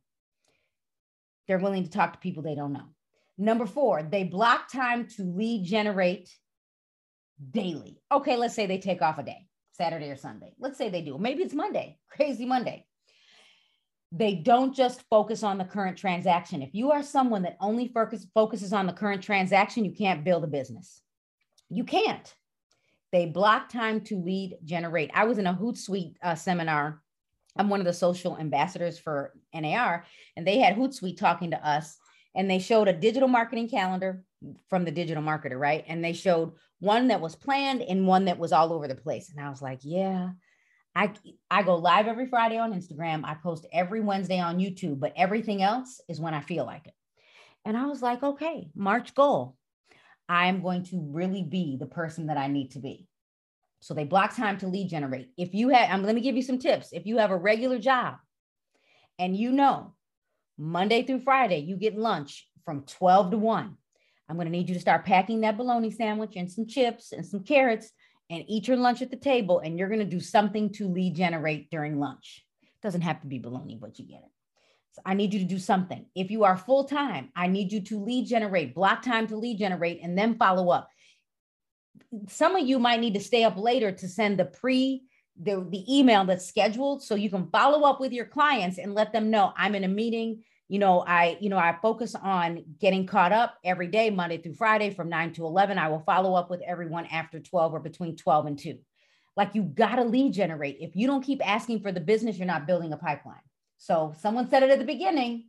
[1.47, 2.89] They're willing to talk to people they don't know.
[3.38, 6.30] Number four, they block time to lead generate
[7.52, 8.02] daily.
[8.12, 10.54] Okay, let's say they take off a day, Saturday or Sunday.
[10.60, 11.17] Let's say they do.
[11.17, 12.88] Maybe it's Monday, crazy Monday
[14.12, 16.62] they don't just focus on the current transaction.
[16.62, 20.43] If you are someone that only focus, focuses on the current transaction, you can't build
[20.43, 21.02] a business.
[21.69, 22.34] You can't.
[23.12, 25.12] They block time to lead generate.
[25.13, 27.02] I was in a Hootsuite uh, seminar.
[27.58, 31.97] I'm one of the social ambassadors for NAR, and they had Hootsuite talking to us,
[32.35, 34.23] and they showed a digital marketing calendar
[34.69, 35.83] from the digital marketer, right?
[35.87, 39.31] And they showed one that was planned and one that was all over the place.
[39.31, 40.29] And I was like, yeah,
[40.95, 41.11] I
[41.49, 43.23] I go live every Friday on Instagram.
[43.23, 46.93] I post every Wednesday on YouTube, but everything else is when I feel like it.
[47.65, 49.55] And I was like, okay, March goal.
[50.29, 53.07] I'm going to really be the person that I need to be.
[53.79, 55.29] So they block time to lead generate.
[55.37, 56.89] If you have, I'm let me give you some tips.
[56.91, 58.15] If you have a regular job
[59.19, 59.93] and you know
[60.57, 63.77] Monday through Friday, you get lunch from 12 to 1.
[64.29, 67.25] I'm going to need you to start packing that bologna sandwich and some chips and
[67.25, 67.91] some carrots
[68.29, 71.15] and eat your lunch at the table and you're going to do something to lead
[71.15, 72.43] generate during lunch.
[72.61, 74.31] It doesn't have to be baloney, but you get it.
[74.91, 76.05] So I need you to do something.
[76.15, 79.59] If you are full time, I need you to lead generate, block time to lead
[79.59, 80.89] generate, and then follow up.
[82.27, 85.03] Some of you might need to stay up later to send the pre
[85.41, 89.13] the, the email that's scheduled so you can follow up with your clients and let
[89.13, 90.43] them know I'm in a meeting.
[90.69, 94.56] You know i you know i focus on getting caught up every day monday through
[94.56, 98.17] friday from 9 to 11 i will follow up with everyone after 12 or between
[98.17, 98.78] 12 and 2
[99.38, 100.78] like you got to lead generate.
[100.82, 103.36] If you don't keep asking for the business you're not building a pipeline.
[103.78, 105.45] So someone said it at the beginning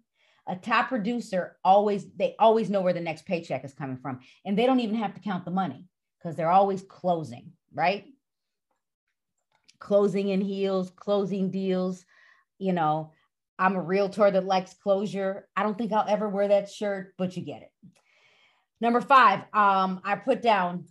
[0.47, 4.57] a top producer always they always know where the next paycheck is coming from and
[4.57, 5.85] they don't even have to count the money
[6.19, 8.07] because they're always closing right
[9.79, 12.05] closing in heels closing deals
[12.59, 13.13] you know
[13.59, 15.49] I'm a realtor that likes closure.
[15.57, 17.73] I don't think I'll ever wear that shirt, but you get it.
[18.81, 20.85] Number five, um, I put down,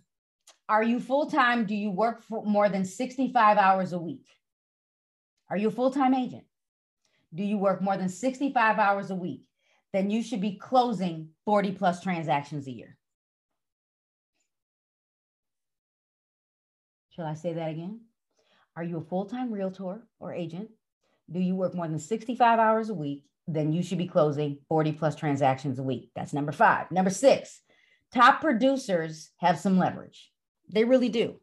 [0.68, 1.64] are you full-time?
[1.64, 4.26] Do you work for more than 65 hours a week?
[5.48, 6.44] Are you a full-time agent?
[7.34, 9.44] Do you work more than 65 hours a week?
[9.94, 12.98] Then you should be closing 40 plus transactions a year.
[17.08, 18.00] Shall I say that again?
[18.78, 20.70] Are you a full-time realtor or agent?
[21.30, 24.92] do you work more than 65 hours a week, then you should be closing 40
[24.92, 26.10] plus transactions a week.
[26.14, 26.90] That's number five.
[26.90, 27.60] Number six,
[28.12, 30.30] top producers have some leverage.
[30.70, 31.40] They really do.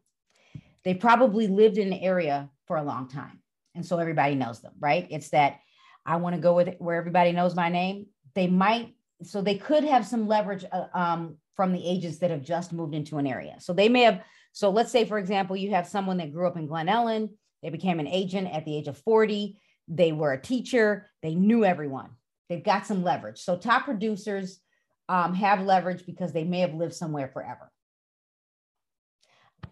[0.84, 3.40] They probably lived in an area for a long time.
[3.74, 5.06] And so everybody knows them, right?
[5.10, 5.58] It's that
[6.04, 8.06] I want to go with it where everybody knows my name.
[8.34, 12.42] They might, so they could have some leverage uh, um, from the agents that have
[12.42, 13.56] just moved into an area.
[13.58, 14.22] So they may have,
[14.56, 17.28] so let's say, for example, you have someone that grew up in Glen Ellyn,
[17.62, 21.64] they became an agent at the age of 40 they were a teacher, they knew
[21.64, 22.10] everyone.
[22.48, 23.38] They've got some leverage.
[23.38, 24.60] So top producers
[25.08, 27.70] um, have leverage because they may have lived somewhere forever.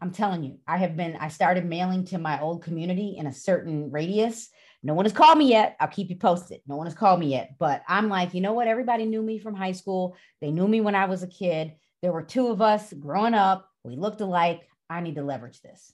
[0.01, 3.33] I'm telling you, I have been, I started mailing to my old community in a
[3.33, 4.49] certain radius.
[4.83, 5.77] No one has called me yet.
[5.81, 6.61] I'll keep you posted.
[6.67, 8.69] No one has called me yet, but I'm like, you know what?
[8.69, 10.17] Everybody knew me from high school.
[10.41, 11.73] They knew me when I was a kid.
[12.03, 13.69] There were two of us growing up.
[13.83, 14.69] We looked alike.
[14.89, 15.93] I need to leverage this.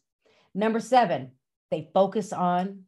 [0.54, 1.32] Number seven,
[1.70, 2.84] they focus on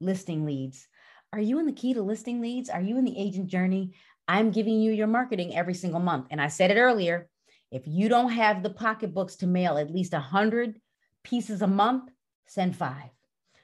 [0.00, 0.86] listing leads.
[1.32, 2.70] Are you in the key to listing leads?
[2.70, 3.94] Are you in the agent journey?
[4.28, 6.26] I'm giving you your marketing every single month.
[6.30, 7.28] And I said it earlier
[7.70, 10.80] if you don't have the pocketbooks to mail at least 100
[11.24, 12.10] pieces a month,
[12.46, 13.10] send five,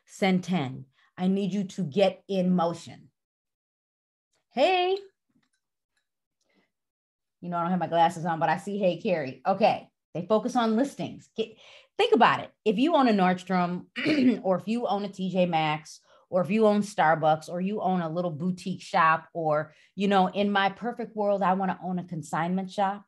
[0.06, 0.86] send 10.
[1.16, 3.10] I need you to get in motion.
[4.52, 4.96] Hey,
[7.40, 9.42] you know, I don't have my glasses on, but I see Hey Carrie.
[9.46, 11.28] Okay, they focus on listings.
[11.36, 11.56] Get,
[11.98, 12.50] think about it.
[12.64, 13.86] If you own a Nordstrom
[14.42, 18.00] or if you own a TJ Maxx or if you own Starbucks or you own
[18.00, 21.98] a little boutique shop, or, you know, in my perfect world, I want to own
[21.98, 23.04] a consignment shop.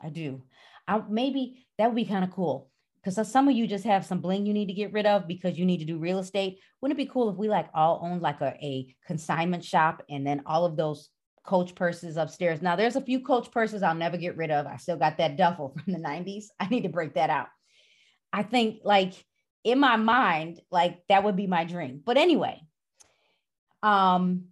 [0.00, 0.42] I do.
[0.86, 2.70] I, maybe that would be kind of cool
[3.02, 5.58] because some of you just have some bling you need to get rid of because
[5.58, 6.58] you need to do real estate.
[6.80, 10.26] Wouldn't it be cool if we like all owned like a, a consignment shop and
[10.26, 11.08] then all of those
[11.44, 12.62] coach purses upstairs.
[12.62, 14.66] Now there's a few coach purses I'll never get rid of.
[14.66, 16.46] I still got that duffel from the 90s.
[16.60, 17.48] I need to break that out.
[18.32, 19.12] I think like
[19.64, 22.00] in my mind, like that would be my dream.
[22.04, 22.60] But anyway,
[23.82, 24.44] um,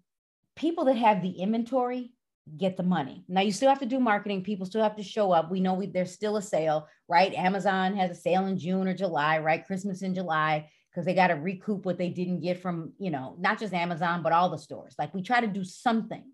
[0.57, 2.13] people that have the inventory
[2.57, 3.25] get the money.
[3.29, 4.43] Now you still have to do marketing.
[4.43, 5.51] People still have to show up.
[5.51, 7.33] We know we, there's still a sale, right?
[7.35, 9.65] Amazon has a sale in June or July, right?
[9.65, 13.37] Christmas in July because they got to recoup what they didn't get from, you know,
[13.39, 14.97] not just Amazon, but all the stores.
[14.99, 16.25] Like we try to do something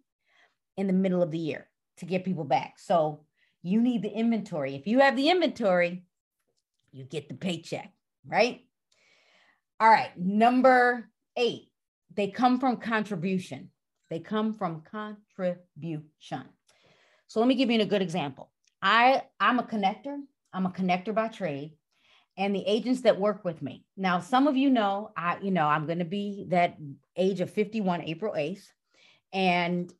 [0.76, 2.78] in the middle of the year to get people back.
[2.78, 3.24] So
[3.62, 4.74] you need the inventory.
[4.74, 6.04] If you have the inventory,
[6.92, 7.92] you get the paycheck,
[8.26, 8.62] right?
[9.80, 11.68] All right, number eight,
[12.14, 13.70] they come from contribution.
[14.08, 16.44] They come from contribution.
[17.26, 18.50] So let me give you a good example.
[18.80, 20.16] I, I'm a connector.
[20.52, 21.72] I'm a connector by trade
[22.36, 23.84] and the agents that work with me.
[23.96, 26.76] Now, some of you know, I, you know, I'm going to be that
[27.16, 28.62] age of 51 April 8th.
[29.32, 29.92] And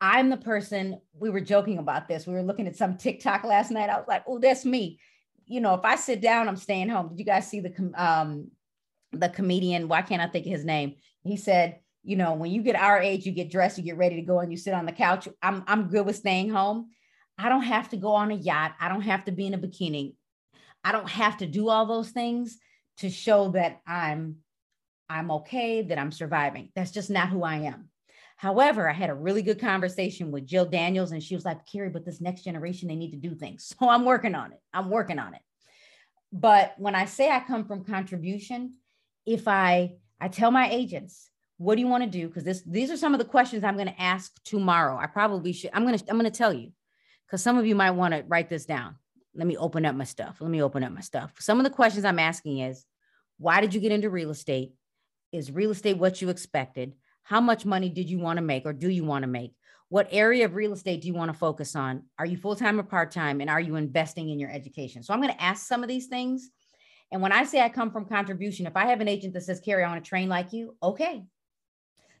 [0.00, 2.26] I'm the person, we were joking about this.
[2.26, 3.90] We were looking at some TikTok last night.
[3.90, 4.98] I was like, oh, that's me.
[5.46, 7.08] You know, if I sit down, I'm staying home.
[7.08, 8.50] Did you guys see the um
[9.12, 9.88] the comedian?
[9.88, 10.94] Why can't I think of his name?
[11.24, 14.16] He said, you know, when you get our age, you get dressed, you get ready
[14.16, 15.28] to go, and you sit on the couch.
[15.42, 16.90] I'm I'm good with staying home.
[17.36, 18.74] I don't have to go on a yacht.
[18.80, 20.14] I don't have to be in a bikini.
[20.84, 22.58] I don't have to do all those things
[22.98, 24.36] to show that I'm
[25.08, 26.70] I'm okay, that I'm surviving.
[26.74, 27.88] That's just not who I am.
[28.40, 31.90] However, I had a really good conversation with Jill Daniels, and she was like, Carrie,
[31.90, 33.70] but this next generation, they need to do things.
[33.78, 34.60] So I'm working on it.
[34.72, 35.42] I'm working on it.
[36.32, 38.76] But when I say I come from contribution,
[39.26, 42.28] if I I tell my agents, what do you want to do?
[42.28, 44.96] Because this these are some of the questions I'm going to ask tomorrow.
[44.96, 45.72] I probably should.
[45.74, 46.72] I'm going to I'm going to tell you
[47.26, 48.96] because some of you might want to write this down.
[49.34, 50.38] Let me open up my stuff.
[50.40, 51.34] Let me open up my stuff.
[51.40, 52.86] Some of the questions I'm asking is,
[53.36, 54.72] why did you get into real estate?
[55.30, 56.94] Is real estate what you expected?
[57.22, 59.54] How much money did you want to make or do you want to make?
[59.88, 62.04] What area of real estate do you want to focus on?
[62.18, 63.40] Are you full time or part time?
[63.40, 65.02] And are you investing in your education?
[65.02, 66.50] So I'm going to ask some of these things.
[67.10, 69.60] And when I say I come from contribution, if I have an agent that says,
[69.60, 71.24] Carrie, I want to train like you, okay,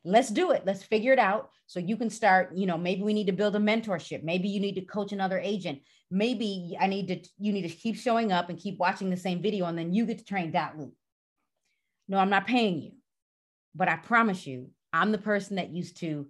[0.04, 0.62] let's do it.
[0.66, 1.50] Let's figure it out.
[1.66, 4.24] So you can start, you know, maybe we need to build a mentorship.
[4.24, 5.80] Maybe you need to coach another agent.
[6.10, 9.42] Maybe I need to, you need to keep showing up and keep watching the same
[9.42, 10.94] video and then you get to train that loop.
[12.08, 12.92] No, I'm not paying you.
[13.76, 16.28] But I promise you, I'm the person that used to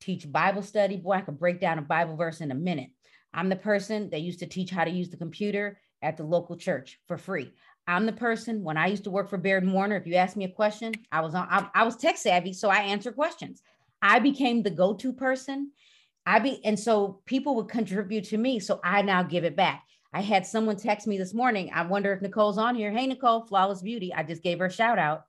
[0.00, 0.96] teach Bible study.
[0.96, 2.90] Boy, I could break down a Bible verse in a minute.
[3.34, 6.56] I'm the person that used to teach how to use the computer at the local
[6.56, 7.52] church for free.
[7.86, 9.96] I'm the person when I used to work for Baird Warner.
[9.96, 11.46] If you asked me a question, I was on.
[11.50, 13.62] I, I was tech savvy, so I answer questions.
[14.02, 15.72] I became the go-to person.
[16.26, 19.84] I be and so people would contribute to me, so I now give it back.
[20.12, 21.70] I had someone text me this morning.
[21.74, 22.90] I wonder if Nicole's on here.
[22.90, 24.12] Hey, Nicole, Flawless Beauty.
[24.12, 25.24] I just gave her a shout out.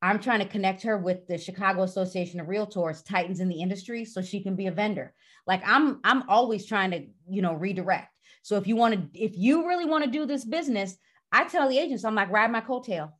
[0.00, 4.04] I'm trying to connect her with the Chicago Association of Realtors, Titans in the industry,
[4.04, 5.12] so she can be a vendor.
[5.46, 8.14] Like I'm, I'm always trying to, you know, redirect.
[8.42, 10.96] So if you want to, if you really want to do this business,
[11.32, 13.12] I tell the agents, I'm like, ride my coattail.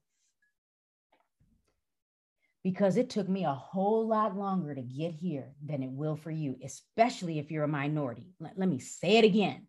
[2.63, 6.31] Because it took me a whole lot longer to get here than it will for
[6.31, 8.29] you, especially if you're a minority.
[8.41, 9.67] Let, let me say it again.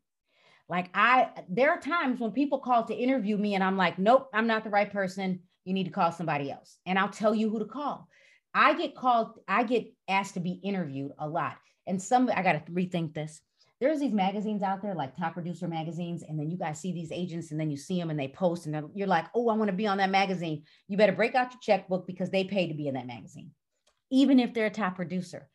[0.67, 4.29] Like I, there are times when people call to interview me and I'm like, nope,
[4.33, 6.77] I'm not the right person you need to call somebody else.
[6.85, 8.07] And I'll tell you who to call.
[8.53, 11.57] I get called, I get asked to be interviewed a lot.
[11.87, 13.41] And some, I got to rethink this.
[13.79, 16.23] There's these magazines out there like top producer magazines.
[16.27, 18.65] And then you guys see these agents and then you see them and they post
[18.65, 20.63] and you're like, oh, I want to be on that magazine.
[20.87, 23.51] You better break out your checkbook because they pay to be in that magazine,
[24.11, 25.47] even if they're a top producer.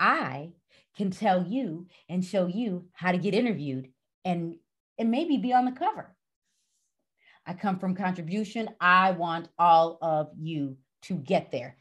[0.00, 0.52] I
[0.96, 3.88] can tell you and show you how to get interviewed
[4.24, 4.56] and
[4.98, 6.14] and maybe be on the cover.
[7.48, 8.68] I come from contribution.
[8.78, 11.78] I want all of you to get there.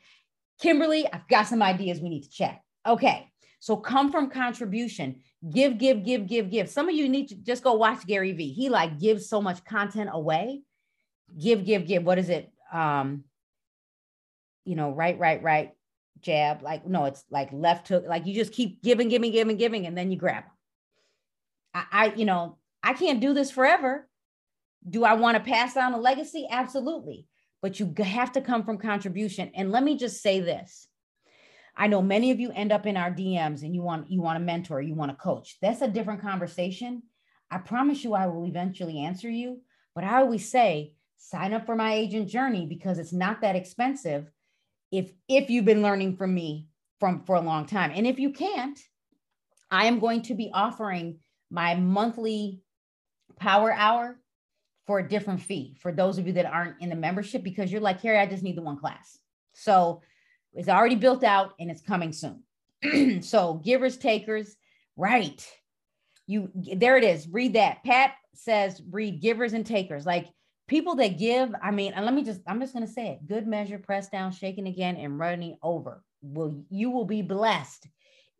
[0.62, 2.63] Kimberly, I've got some ideas we need to check.
[2.88, 3.30] Okay.
[3.60, 5.17] So come from contribution.
[5.51, 6.69] Give, give, give, give, give.
[6.69, 8.53] Some of you need to just go watch Gary Vee.
[8.53, 10.62] He like gives so much content away.
[11.38, 12.03] Give, give, give.
[12.03, 12.49] What is it?
[12.71, 13.25] Um,
[14.63, 15.71] you know, right, right, right,
[16.21, 16.62] jab.
[16.62, 18.06] Like, no, it's like left hook.
[18.08, 20.53] Like you just keep giving, giving, giving, giving, and then you grab them.
[21.73, 24.08] I, I you know, I can't do this forever.
[24.87, 26.47] Do I want to pass down a legacy?
[26.49, 27.27] Absolutely.
[27.61, 29.51] But you have to come from contribution.
[29.55, 30.87] And let me just say this.
[31.75, 34.37] I know many of you end up in our DMs and you want you want
[34.37, 35.57] a mentor, you want a coach.
[35.61, 37.03] That's a different conversation.
[37.51, 39.61] I promise you I will eventually answer you,
[39.93, 44.31] but I always say sign up for my agent journey because it's not that expensive
[44.91, 46.67] if if you've been learning from me
[46.99, 47.91] from for a long time.
[47.93, 48.79] And if you can't,
[49.69, 51.19] I am going to be offering
[51.51, 52.61] my monthly
[53.39, 54.19] power hour
[54.88, 57.82] for a different fee for those of you that aren't in the membership because you're
[57.82, 59.19] like, Carrie, I just need the one class.
[59.54, 60.02] So
[60.54, 63.21] it's already built out and it's coming soon.
[63.21, 64.56] so givers, takers,
[64.95, 65.45] right.
[66.26, 67.28] You there it is.
[67.28, 67.84] Read that.
[67.84, 70.06] Pat says read givers and takers.
[70.06, 70.28] Like
[70.67, 73.28] people that give, I mean, and let me just, I'm just gonna say it.
[73.28, 76.04] Good measure, pressed down, shaken again, and running over.
[76.21, 77.88] Will you will be blessed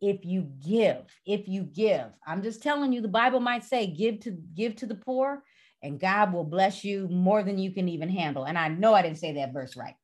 [0.00, 1.04] if you give.
[1.26, 2.06] If you give.
[2.26, 5.42] I'm just telling you, the Bible might say, give to give to the poor,
[5.82, 8.44] and God will bless you more than you can even handle.
[8.44, 9.94] And I know I didn't say that verse right,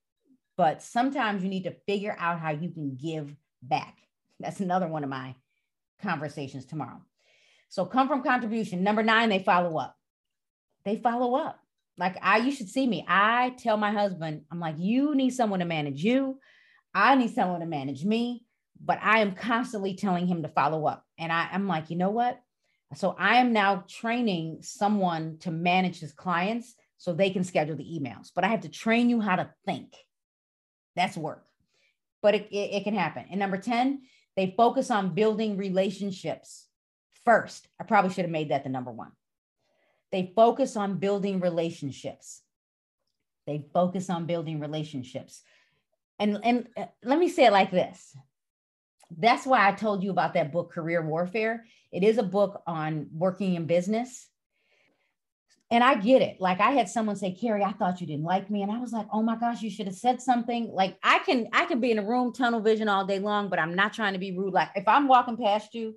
[0.56, 3.96] but sometimes you need to figure out how you can give back.
[4.40, 5.34] That's another one of my
[6.02, 7.00] conversations tomorrow.
[7.68, 8.84] So come from contribution.
[8.84, 9.96] Number nine, they follow up.
[10.84, 11.58] They follow up.
[11.96, 13.04] Like I, you should see me.
[13.08, 16.38] I tell my husband, I'm like, you need someone to manage you.
[16.94, 18.44] I need someone to manage me.
[18.84, 21.04] But I am constantly telling him to follow up.
[21.18, 22.40] And I, I'm like, you know what?
[22.94, 27.84] So I am now training someone to manage his clients so they can schedule the
[27.84, 28.30] emails.
[28.34, 29.94] But I have to train you how to think.
[30.96, 31.44] That's work.
[32.22, 33.26] But it, it, it can happen.
[33.30, 34.02] And number 10,
[34.36, 36.66] they focus on building relationships
[37.24, 37.68] first.
[37.80, 39.12] I probably should have made that the number one.
[40.12, 42.42] They focus on building relationships.
[43.46, 45.42] They focus on building relationships.
[46.18, 48.16] And, and uh, let me say it like this
[49.16, 51.64] that's why I told you about that book, Career Warfare.
[51.92, 54.28] It is a book on working in business.
[55.70, 56.40] And I get it.
[56.40, 58.62] Like I had someone say, Carrie, I thought you didn't like me.
[58.62, 60.70] And I was like, oh my gosh, you should have said something.
[60.72, 63.58] Like I can, I can be in a room, tunnel vision all day long, but
[63.58, 64.52] I'm not trying to be rude.
[64.52, 65.94] Like if I'm walking past you,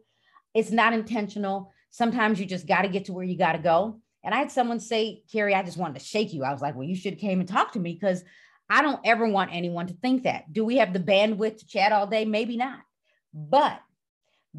[0.53, 1.73] it's not intentional.
[1.91, 3.99] Sometimes you just got to get to where you got to go.
[4.23, 6.43] And I had someone say, Carrie, I just wanted to shake you.
[6.43, 8.23] I was like, well, you should have came and talked to me because
[8.69, 10.51] I don't ever want anyone to think that.
[10.51, 12.25] Do we have the bandwidth to chat all day?
[12.25, 12.79] Maybe not.
[13.33, 13.81] But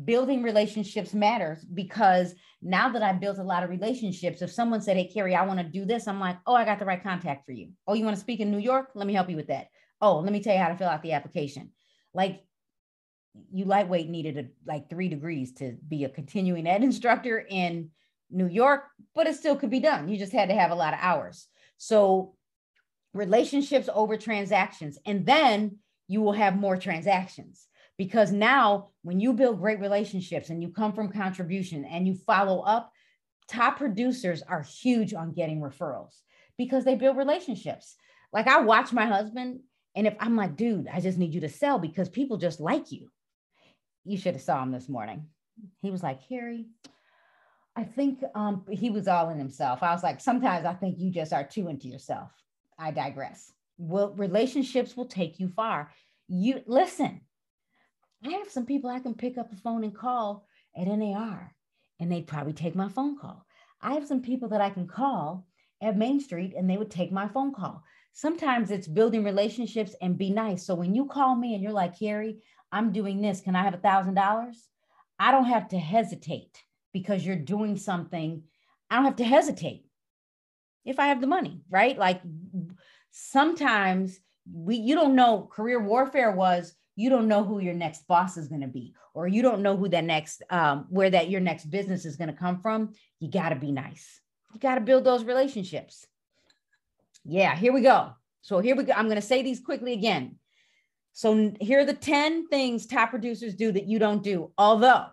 [0.05, 4.97] building relationships matters because now that I've built a lot of relationships, if someone said,
[4.97, 7.47] Hey, Carrie, I want to do this, I'm like, Oh, I got the right contact
[7.47, 7.71] for you.
[7.87, 8.91] Oh, you want to speak in New York?
[8.95, 9.69] Let me help you with that.
[10.01, 11.71] Oh, let me tell you how to fill out the application.
[12.15, 12.45] Like
[13.53, 17.91] you lightweight needed a, like three degrees to be a continuing ed instructor in
[18.31, 20.09] New York, but it still could be done.
[20.09, 21.47] You just had to have a lot of hours.
[21.79, 22.35] So
[23.15, 24.99] relationships over transactions.
[25.07, 25.79] And then
[26.09, 27.68] you will have more transactions
[27.99, 32.61] because now when you build great relationships and you come from contribution and you follow
[32.61, 32.93] up,
[33.49, 36.15] top producers are huge on getting referrals
[36.57, 37.97] because they build relationships.
[38.33, 39.61] Like I watch my husband
[39.97, 42.93] and if I'm like, dude, I just need you to sell because people just like
[42.93, 43.11] you.
[44.05, 45.27] You should have saw him this morning.
[45.83, 46.67] He was like, Harry,
[47.75, 49.83] I think um, he was all in himself.
[49.83, 52.31] I was like, sometimes I think you just are too into yourself.
[52.79, 53.53] I digress.
[53.77, 55.91] Well, relationships will take you far.
[56.29, 57.23] You listen,
[58.25, 61.55] I have some people I can pick up the phone and call at NAR,
[62.01, 63.47] and they'd probably take my phone call.
[63.81, 65.47] I have some people that I can call
[65.81, 67.83] at Main Street, and they would take my phone call.
[68.13, 70.67] Sometimes it's building relationships and be nice.
[70.67, 73.75] So when you call me and you're like, Carrie, I'm doing this, can I have
[73.75, 74.69] a thousand dollars?
[75.21, 78.43] I don't have to hesitate because you're doing something.
[78.91, 79.85] I don't have to hesitate
[80.85, 81.97] if I have the money, right?
[81.97, 82.21] Like
[83.11, 84.19] sometimes
[84.51, 88.49] we you don't know career warfare was you don't know who your next boss is
[88.49, 91.67] going to be or you don't know who that next um, where that your next
[91.67, 94.21] business is going to come from you got to be nice.
[94.53, 96.05] You got to build those relationships.
[97.25, 98.11] Yeah here we go.
[98.43, 100.37] So here we go i'm going to say these quickly again.
[101.13, 105.07] So here are the 10 things top producers do that you don't do although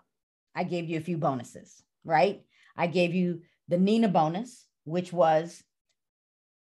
[0.56, 2.42] i gave you a few bonuses right?
[2.78, 5.64] I gave you the nina bonus which was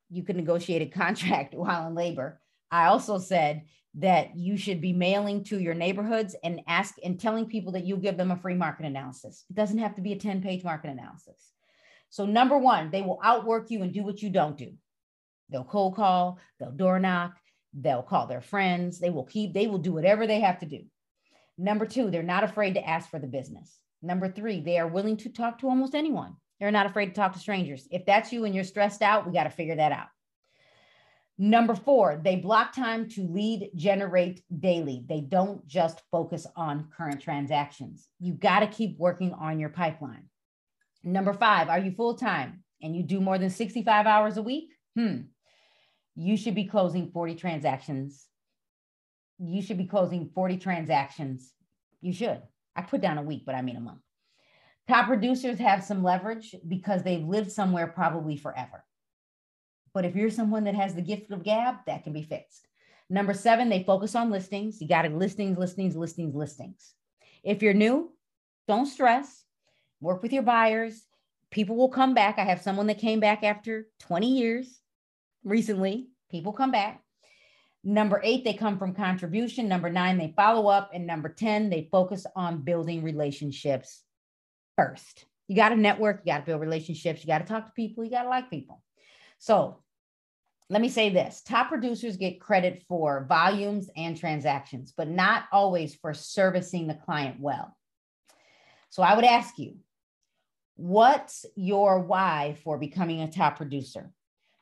[0.10, 2.40] you could negotiate a contract while in labor.
[2.72, 3.64] I also said
[3.96, 7.98] that you should be mailing to your neighborhoods and ask and telling people that you'll
[7.98, 9.46] give them a free market analysis.
[9.50, 11.52] It doesn't have to be a 10 page market analysis.
[12.10, 14.74] So, number one, they will outwork you and do what you don't do.
[15.50, 17.34] They'll cold call, they'll door knock,
[17.74, 20.84] they'll call their friends, they will keep, they will do whatever they have to do.
[21.58, 23.80] Number two, they're not afraid to ask for the business.
[24.02, 26.36] Number three, they are willing to talk to almost anyone.
[26.60, 27.88] They're not afraid to talk to strangers.
[27.92, 30.08] If that's you and you're stressed out, we got to figure that out.
[31.42, 35.06] Number four, they block time to lead generate daily.
[35.08, 38.10] They don't just focus on current transactions.
[38.20, 40.26] You got to keep working on your pipeline.
[41.02, 44.74] Number five, are you full time and you do more than 65 hours a week?
[44.98, 45.22] Hmm.
[46.14, 48.26] You should be closing 40 transactions.
[49.38, 51.54] You should be closing 40 transactions.
[52.02, 52.42] You should.
[52.76, 54.02] I put down a week, but I mean a month.
[54.90, 58.84] Top producers have some leverage because they've lived somewhere probably forever.
[59.94, 62.68] But if you're someone that has the gift of gab, that can be fixed.
[63.10, 64.82] Number seven, they focus on listings.
[64.82, 66.94] You got to listings, listings, listings, listings.
[67.44, 68.12] If you're new,
[68.68, 69.44] don't stress.
[70.00, 71.04] Work with your buyers.
[71.50, 72.38] People will come back.
[72.38, 74.80] I have someone that came back after 20 years
[75.44, 76.10] recently.
[76.30, 77.02] People come back.
[77.84, 79.68] Number eight, they come from contribution.
[79.68, 80.92] Number nine, they follow up.
[80.94, 84.04] And number 10, they focus on building relationships
[84.78, 85.26] first.
[85.48, 88.04] You got to network, you got to build relationships, you got to talk to people,
[88.04, 88.84] you got to like people.
[89.40, 89.78] So
[90.70, 95.96] let me say this top producers get credit for volumes and transactions, but not always
[95.96, 97.76] for servicing the client well.
[98.92, 99.78] So I would ask you,
[100.76, 104.12] what's your why for becoming a top producer?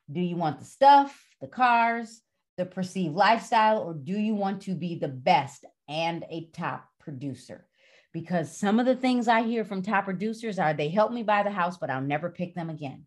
[0.10, 2.22] Do you want the stuff, the cars,
[2.58, 7.68] the perceived lifestyle, or do you want to be the best and a top producer?
[8.14, 11.44] Because some of the things I hear from top producers are they help me buy
[11.44, 13.06] the house, but I'll never pick them again.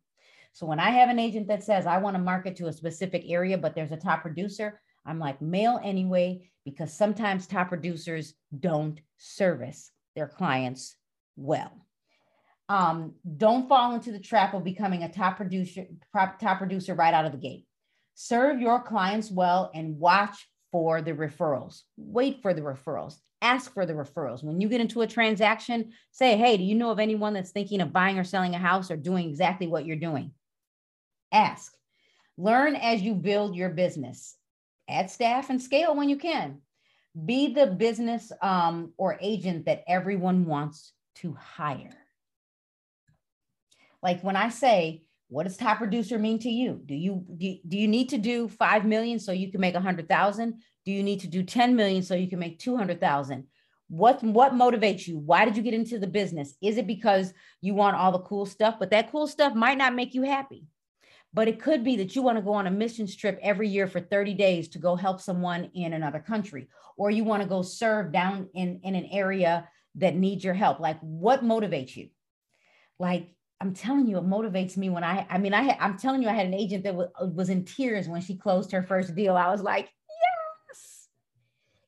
[0.52, 3.24] So when I have an agent that says, I want to market to a specific
[3.28, 9.00] area, but there's a top producer, I'm like, mail anyway, because sometimes top producers don't
[9.16, 10.96] service their clients
[11.36, 11.72] well.
[12.68, 17.24] Um, don't fall into the trap of becoming a top producer, top producer right out
[17.24, 17.66] of the gate.
[18.14, 21.82] Serve your clients well and watch for the referrals.
[21.96, 23.14] Wait for the referrals.
[23.42, 24.44] Ask for the referrals.
[24.44, 27.80] When you get into a transaction, say, hey, do you know of anyone that's thinking
[27.80, 30.32] of buying or selling a house or doing exactly what you're doing?
[31.32, 31.74] Ask.
[32.36, 34.36] Learn as you build your business.
[34.88, 36.62] Add staff and scale when you can.
[37.24, 41.96] Be the business um, or agent that everyone wants to hire.
[44.02, 46.80] Like when I say, what does top producer mean to you?
[46.84, 50.62] Do you do, do you need to do 5 million so you can make 100,000?
[50.84, 53.46] Do you need to do 10 million so you can make 200,000?
[53.88, 55.18] What what motivates you?
[55.18, 56.54] Why did you get into the business?
[56.62, 59.94] Is it because you want all the cool stuff, but that cool stuff might not
[59.94, 60.64] make you happy?
[61.32, 63.86] But it could be that you want to go on a mission trip every year
[63.86, 67.62] for 30 days to go help someone in another country, or you want to go
[67.62, 70.80] serve down in, in an area that needs your help.
[70.80, 72.08] Like, what motivates you?
[72.98, 76.28] Like, I'm telling you, it motivates me when I, I mean, I, I'm telling you,
[76.28, 79.14] I had an agent that w- uh, was in tears when she closed her first
[79.14, 79.36] deal.
[79.36, 79.90] I was like,
[80.68, 81.08] yes.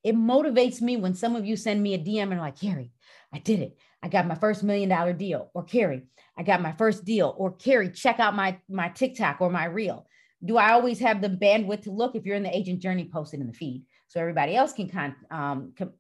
[0.05, 2.93] It motivates me when some of you send me a DM and like, Carrie,
[3.33, 3.79] I did it.
[4.03, 5.51] I got my first million dollar deal.
[5.55, 6.03] Or Carrie,
[6.37, 7.35] I got my first deal.
[7.37, 10.07] Or Carrie, check out my, my TikTok or my reel.
[10.45, 13.41] Do I always have the bandwidth to look if you're in the agent journey posted
[13.41, 15.93] in the feed so everybody else can con- um, com-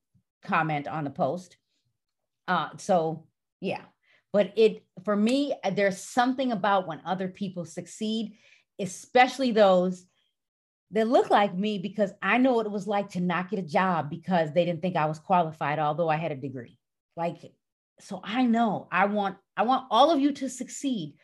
[0.42, 1.56] comment on the post?
[2.48, 3.26] Uh, so
[3.60, 3.82] yeah,
[4.32, 8.36] but it for me there's something about when other people succeed
[8.80, 10.06] especially those
[10.90, 13.62] that look like me because i know what it was like to not get a
[13.62, 16.78] job because they didn't think i was qualified although i had a degree
[17.16, 17.52] like
[18.00, 21.14] so i know i want i want all of you to succeed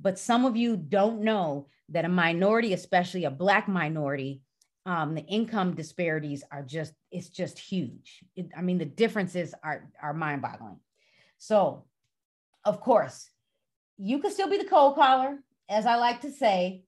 [0.00, 4.42] but some of you don't know that a minority especially a black minority
[4.84, 9.88] um, the income disparities are just it's just huge it, i mean the differences are
[10.02, 10.80] are mind boggling
[11.38, 11.84] so
[12.64, 13.28] of course,
[13.98, 16.84] you could still be the cold caller, as I like to say,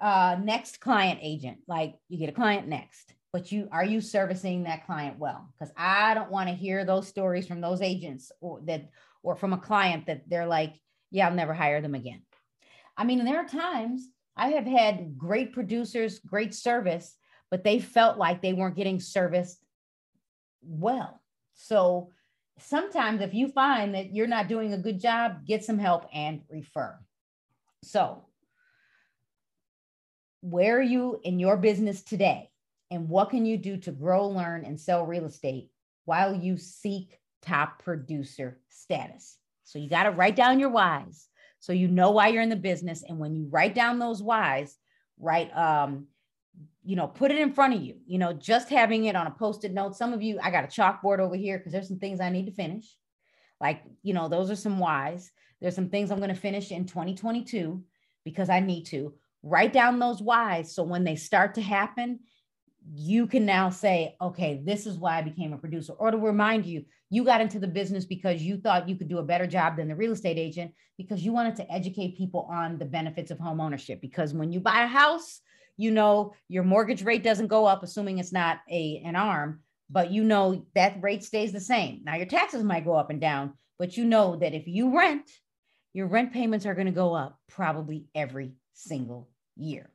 [0.00, 1.58] uh, next client agent.
[1.66, 5.48] Like you get a client next, but you are you servicing that client well?
[5.52, 8.90] Because I don't want to hear those stories from those agents or that
[9.22, 10.74] or from a client that they're like,
[11.10, 12.22] yeah, I'll never hire them again.
[12.96, 17.16] I mean, there are times I have had great producers, great service,
[17.50, 19.64] but they felt like they weren't getting serviced
[20.62, 21.20] well.
[21.54, 22.10] So
[22.58, 26.42] sometimes if you find that you're not doing a good job, get some help and
[26.50, 26.98] refer.
[27.84, 28.24] So,
[30.40, 32.50] where are you in your business today?
[32.90, 35.70] And what can you do to grow, learn, and sell real estate
[36.04, 39.36] while you seek top producer status?
[39.64, 41.28] So, you got to write down your whys
[41.60, 43.04] so you know why you're in the business.
[43.06, 44.76] And when you write down those whys,
[45.18, 46.06] write um,
[46.84, 49.30] you know, put it in front of you, you know, just having it on a
[49.32, 49.96] post-it note.
[49.96, 52.46] Some of you, I got a chalkboard over here because there's some things I need
[52.46, 52.96] to finish.
[53.60, 55.30] Like, you know, those are some whys.
[55.60, 57.82] There's some things I'm going to finish in 2022
[58.24, 60.74] because I need to write down those whys.
[60.74, 62.20] So when they start to happen,
[62.94, 65.92] you can now say, okay, this is why I became a producer.
[65.92, 69.18] Or to remind you, you got into the business because you thought you could do
[69.18, 72.78] a better job than the real estate agent because you wanted to educate people on
[72.78, 74.00] the benefits of home ownership.
[74.00, 75.40] Because when you buy a house,
[75.78, 80.10] you know your mortgage rate doesn't go up assuming it's not a an ARM but
[80.10, 83.54] you know that rate stays the same now your taxes might go up and down
[83.78, 85.30] but you know that if you rent
[85.94, 89.88] your rent payments are going to go up probably every single year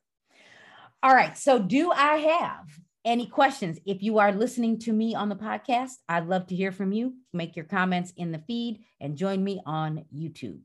[1.04, 1.38] all right.
[1.38, 2.66] So do i have
[3.06, 3.78] any questions?
[3.86, 7.14] If you are listening to me on the podcast i'd love to hear from you.
[7.34, 10.62] Make your comments in the feed and join me on youtube